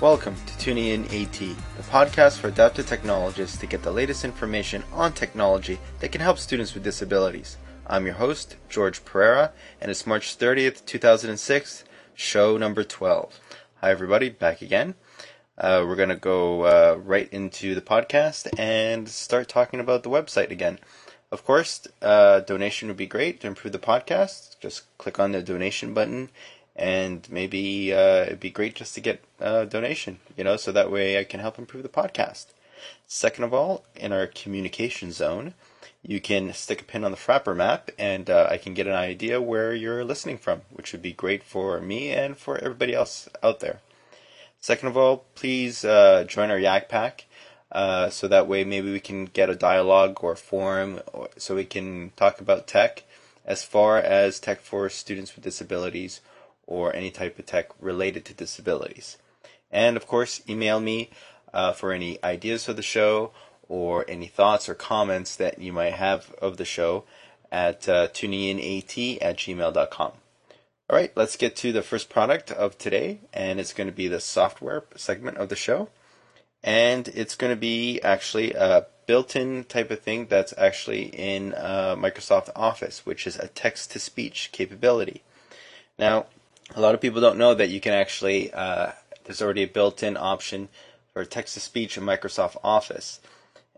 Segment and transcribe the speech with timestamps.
[0.00, 4.84] Welcome to Tuning In AT, the podcast for adaptive technologists to get the latest information
[4.92, 7.56] on technology that can help students with disabilities.
[7.84, 9.50] I'm your host, George Pereira,
[9.80, 11.82] and it's March 30th, 2006,
[12.14, 13.40] show number 12.
[13.80, 14.94] Hi, everybody, back again.
[15.58, 20.10] Uh, we're going to go uh, right into the podcast and start talking about the
[20.10, 20.78] website again.
[21.32, 24.60] Of course, uh, donation would be great to improve the podcast.
[24.60, 26.30] Just click on the donation button,
[26.78, 30.90] and maybe uh, it'd be great just to get a donation, you know, so that
[30.90, 32.46] way I can help improve the podcast.
[33.06, 35.54] Second of all, in our communication zone,
[36.02, 38.94] you can stick a pin on the Frappr map, and uh, I can get an
[38.94, 43.28] idea where you're listening from, which would be great for me and for everybody else
[43.42, 43.80] out there.
[44.60, 47.22] Second of all, please uh, join our YackPack.
[47.70, 51.54] Uh, so that way maybe we can get a dialogue or a forum or, so
[51.54, 53.04] we can talk about tech
[53.44, 56.22] as far as tech for students with disabilities
[56.68, 59.16] or any type of tech related to disabilities.
[59.72, 61.10] And of course, email me
[61.52, 63.32] uh, for any ideas for the show
[63.68, 67.04] or any thoughts or comments that you might have of the show
[67.50, 70.12] at uh, tuninginat at gmail.com.
[70.90, 74.08] All right, let's get to the first product of today, and it's going to be
[74.08, 75.88] the software segment of the show
[76.62, 81.96] and it's going to be actually a built-in type of thing that's actually in uh,
[81.96, 85.22] Microsoft Office, which is a text-to-speech capability.
[85.98, 86.26] Now,
[86.74, 88.92] a lot of people don't know that you can actually uh,
[89.24, 90.68] there's already a built-in option
[91.12, 93.20] for text-to-speech in Microsoft Office,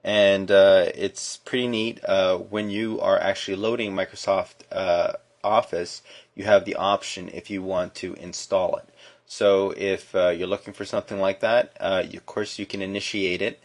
[0.05, 2.01] and uh, it's pretty neat.
[2.05, 6.03] Uh, when you are actually loading Microsoft uh, Office,
[6.35, 8.89] you have the option if you want to install it.
[9.27, 12.83] So if uh, you're looking for something like that, uh, you, of course you can
[12.83, 13.61] initiate it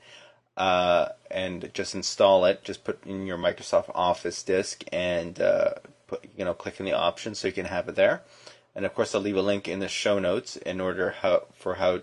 [0.58, 2.64] uh, and just install it.
[2.64, 5.74] Just put in your Microsoft Office disk and uh,
[6.08, 8.22] put, you know click on the option so you can have it there.
[8.76, 11.76] And of course I'll leave a link in the show notes in order how for
[11.76, 12.02] how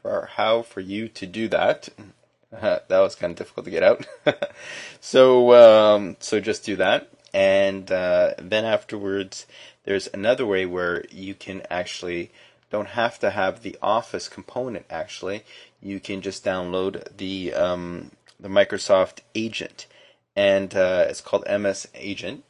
[0.00, 1.88] for how for you to do that.
[2.50, 4.06] that was kind of difficult to get out.
[5.00, 9.46] so um, so just do that, and uh, then afterwards
[9.84, 12.30] there's another way where you can actually
[12.70, 14.86] don't have to have the Office component.
[14.88, 15.44] Actually,
[15.82, 19.86] you can just download the um, the Microsoft Agent,
[20.34, 22.44] and uh, it's called MS Agent.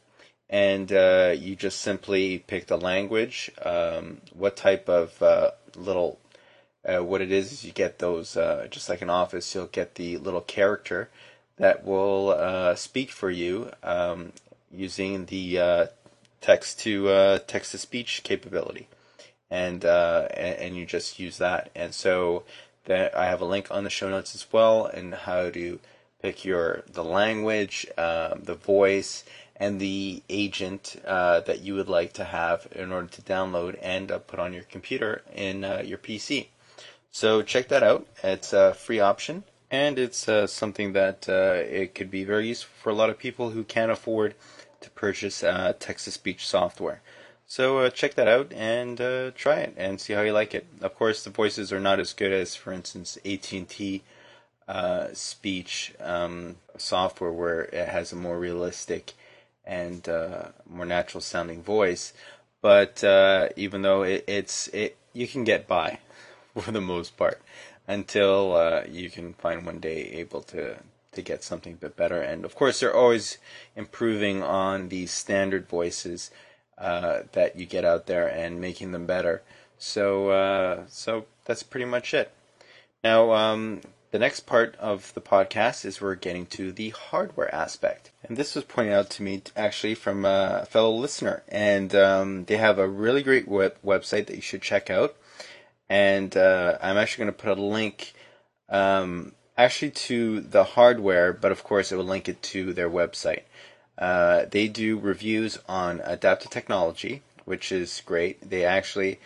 [0.50, 6.18] And uh, you just simply pick the language, um, what type of uh, little
[6.84, 10.16] uh, what it is you get those uh, just like in Office, you'll get the
[10.16, 11.08] little character
[11.56, 14.32] that will uh, speak for you um,
[14.72, 15.88] using the
[16.40, 18.88] text to text to speech capability
[19.50, 21.70] and uh, and, you just use that.
[21.74, 22.44] And so
[22.84, 25.80] that I have a link on the show notes as well, and how to
[26.22, 29.24] pick your the language, um, the voice,
[29.60, 34.10] and the agent uh, that you would like to have in order to download and
[34.10, 36.46] uh, put on your computer in uh, your PC.
[37.12, 38.06] So check that out.
[38.24, 42.72] It's a free option, and it's uh, something that uh, it could be very useful
[42.82, 44.34] for a lot of people who can't afford
[44.80, 45.44] to purchase
[45.78, 47.02] text to speech software.
[47.50, 50.68] So uh, check that out and uh, try it and see how you like it.
[50.80, 54.04] Of course, the voices are not as good as, for instance, AT&T
[54.68, 59.14] uh, speech um, software, where it has a more realistic
[59.70, 62.12] and uh, more natural sounding voice.
[62.60, 66.00] But uh, even though it, it's it, you can get by
[66.58, 67.40] for the most part
[67.86, 70.78] until uh, you can find one day able to
[71.12, 72.20] to get something a bit better.
[72.20, 73.38] And of course, they're always
[73.74, 76.30] improving on these standard voices
[76.76, 79.42] uh, that you get out there and making them better.
[79.78, 82.32] So uh, so that's pretty much it.
[83.04, 88.10] Now um, the next part of the podcast is we're getting to the hardware aspect,
[88.24, 92.56] and this was pointed out to me actually from a fellow listener, and um, they
[92.56, 95.16] have a really great web- website that you should check out.
[95.88, 98.12] And uh, I'm actually going to put a link.
[98.68, 103.42] Um, actually to the hardware, but of course it will link it to their website.
[103.98, 108.48] Uh, they do reviews on adaptive technology, which is great.
[108.48, 109.20] They actually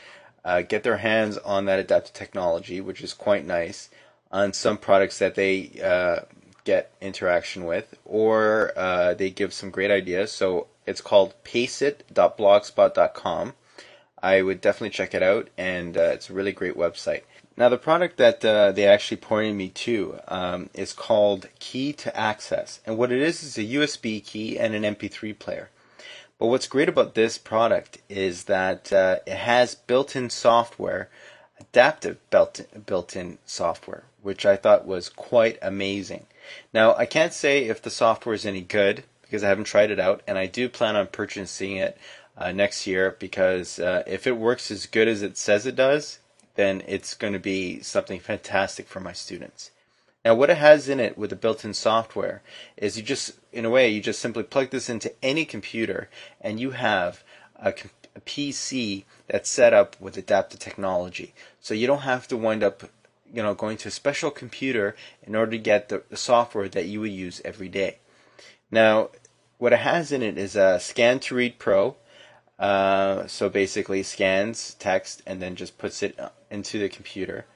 [0.45, 3.89] uh, get their hands on that adaptive technology, which is quite nice,
[4.35, 6.19] on some products that they uh,
[6.65, 10.33] get interaction with, or uh, they give some great ideas.
[10.33, 13.55] So it's called paceit.blogspot.com.
[14.21, 17.23] I would definitely check it out, and uh, it's a really great website.
[17.57, 22.19] Now, the product that uh, they actually pointed me to um, is called Key to
[22.19, 22.81] Access.
[22.85, 25.71] And what it is is a USB key and an MP3 player.
[26.41, 31.09] But what's great about this product is that uh, it has built in software,
[31.61, 36.27] adaptive built in software, which I thought was quite amazing.
[36.73, 40.01] Now, I can't say if the software is any good because I haven't tried it
[40.01, 41.97] out, and I do plan on purchasing it
[42.37, 46.19] uh, next year because uh, if it works as good as it says it does,
[46.55, 49.71] then it's going to be something fantastic for my students.
[50.25, 52.43] Now, what it has in it with the built-in software
[52.77, 56.09] is you just, in a way, you just simply plug this into any computer,
[56.41, 57.23] and you have
[57.57, 57.75] a,
[58.17, 61.35] a PC that's set up with adaptive technology.
[61.61, 62.85] So you don't have to wind up,
[63.33, 66.87] you know, going to a special computer in order to get the, the software that
[66.87, 67.99] you would use every day.
[68.71, 69.11] Now,
[69.59, 71.97] what it has in it is a Scan to Read Pro.
[72.59, 76.19] Uh, so basically, scans text and then just puts it
[76.51, 77.47] into the computer.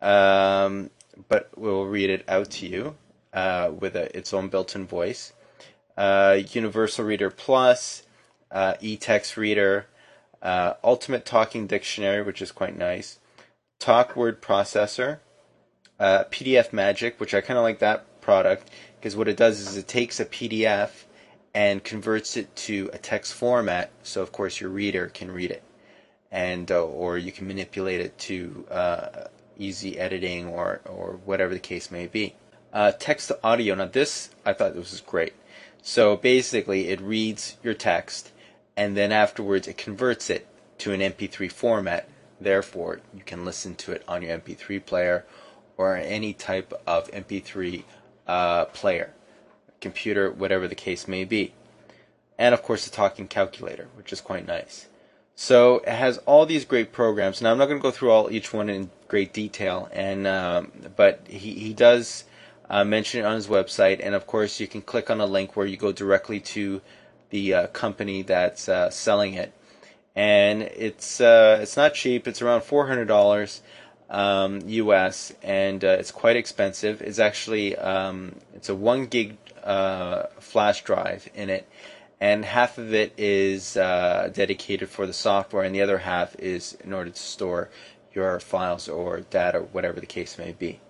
[0.00, 0.90] Um,
[1.28, 2.96] but we'll read it out to you
[3.32, 5.32] uh, with a, its own built-in voice.
[5.96, 8.04] Uh, Universal Reader Plus,
[8.52, 9.86] uh, eText Reader,
[10.42, 13.18] uh, Ultimate Talking Dictionary, which is quite nice,
[13.78, 15.18] Talk Word Processor,
[15.98, 19.76] uh, PDF Magic, which I kind of like that product because what it does is
[19.76, 21.04] it takes a PDF
[21.54, 25.62] and converts it to a text format, so of course your reader can read it,
[26.30, 28.66] and uh, or you can manipulate it to
[29.58, 32.34] easy editing or, or whatever the case may be.
[32.72, 33.74] Uh, text to audio.
[33.74, 35.34] Now, this I thought this was great.
[35.82, 38.32] So basically, it reads your text
[38.76, 40.46] and then afterwards it converts it
[40.78, 42.08] to an MP3 format.
[42.40, 45.24] Therefore, you can listen to it on your MP3 player
[45.76, 47.84] or any type of MP3
[48.26, 49.14] uh, player,
[49.80, 51.54] computer, whatever the case may be.
[52.38, 54.86] And of course, the talking calculator, which is quite nice.
[55.40, 57.40] So it has all these great programs.
[57.40, 60.72] Now I'm not going to go through all each one in great detail, and um,
[60.96, 62.24] but he he does
[62.68, 65.54] uh, mention it on his website, and of course you can click on a link
[65.54, 66.80] where you go directly to
[67.30, 69.52] the uh, company that's uh, selling it,
[70.18, 72.26] and it's uh, it's not cheap.
[72.26, 73.62] It's around four hundred dollars
[74.10, 75.32] um, U.S.
[75.42, 77.00] and uh, it's quite expensive.
[77.00, 81.68] It's actually um, it's a one gig uh, flash drive in it
[82.20, 86.76] and half of it is uh, dedicated for the software, and the other half is
[86.82, 87.70] in order to store
[88.12, 90.80] your files or data, whatever the case may be.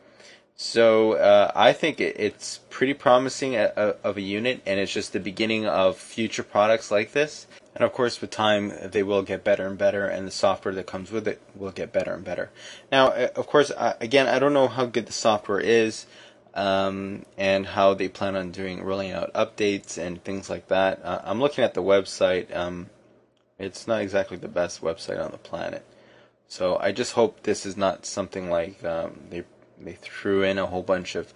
[0.61, 4.93] So uh, I think it, it's pretty promising a, a, of a unit, and it's
[4.93, 7.47] just the beginning of future products like this.
[7.77, 10.89] And of course, with time, they will get better and better, and the software that
[10.89, 12.51] comes with it will get better and better.
[12.91, 13.71] Now, uh, of course,
[14.01, 16.07] again, I don't know how good the software is
[16.55, 21.01] um, and how they plan on doing rolling out updates and things like that.
[21.05, 22.55] Uh, I'm looking at the website.
[22.55, 22.91] Um,
[23.61, 25.85] it's not exactly the best website on the planet.
[26.49, 29.45] So I just hope this is not something like um, they
[29.81, 31.33] they threw in a whole bunch of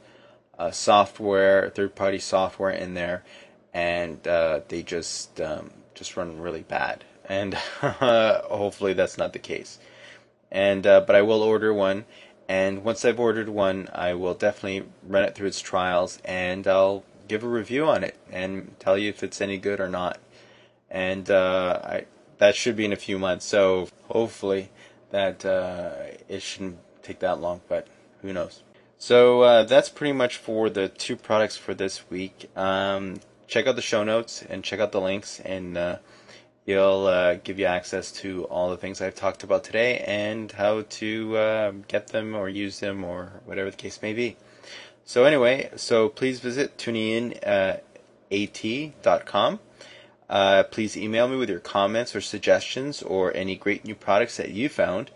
[0.58, 3.24] uh, software, third-party software in there,
[3.72, 7.04] and uh, they just um, just run really bad.
[7.28, 9.78] And hopefully that's not the case.
[10.50, 12.04] And uh, but I will order one,
[12.48, 17.04] and once I've ordered one, I will definitely run it through its trials and I'll
[17.28, 20.18] give a review on it and tell you if it's any good or not.
[20.90, 22.04] And uh, I,
[22.38, 24.70] that should be in a few months, so hopefully
[25.10, 25.92] that uh,
[26.28, 27.86] it shouldn't take that long, but
[28.22, 28.62] who knows.
[28.98, 32.50] So uh, that's pretty much for the two products for this week.
[32.56, 35.96] Um, check out the show notes and check out the links and uh,
[36.64, 40.82] It'll uh, give you access to all the things I've talked about today and how
[40.82, 44.36] to uh, get them or use them or whatever the case may be.
[45.04, 47.80] So anyway, so please visit tuneinat.com.
[50.30, 54.50] Uh, please email me with your comments or suggestions or any great new products that
[54.50, 55.10] you found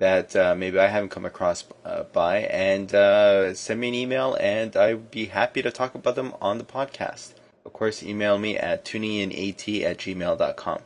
[0.00, 4.34] that uh, maybe I haven't come across uh, by, and uh, send me an email,
[4.40, 7.34] and I'd be happy to talk about them on the podcast.
[7.66, 10.80] Of course, email me at tuneinat at gmail.com.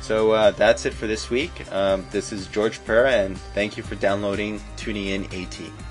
[0.00, 1.72] So uh, that's it for this week.
[1.72, 5.89] Um, this is George Pereira, and thank you for downloading Tuning In AT.